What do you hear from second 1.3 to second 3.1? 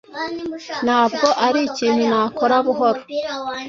ari ikintu nakora buhoro